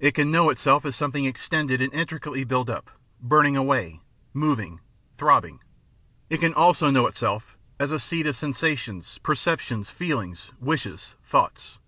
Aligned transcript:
It 0.00 0.14
can 0.14 0.32
know 0.32 0.50
itself 0.50 0.84
as 0.84 0.96
something 0.96 1.24
extended 1.24 1.80
and 1.80 1.94
intricately 1.94 2.42
built 2.42 2.68
up, 2.68 2.90
burning 3.20 3.56
away, 3.56 4.00
moving, 4.34 4.80
throbbing; 5.14 5.60
it 6.28 6.38
can 6.40 6.52
also 6.52 6.90
know 6.90 7.06
itself 7.06 7.56
as 7.78 7.90
the 7.90 8.00
seat 8.00 8.26
of 8.26 8.34
sen 8.36 8.54
sations, 8.54 9.22
perceptions, 9.22 9.88
feelings, 9.88 10.50
wishes, 10.58 11.14
thoughts. 11.22 11.78